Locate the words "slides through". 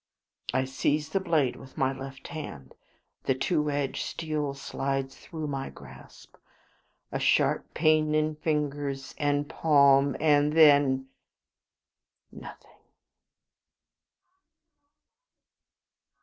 4.55-5.45